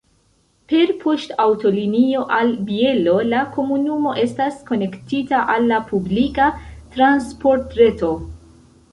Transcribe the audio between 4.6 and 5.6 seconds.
konektita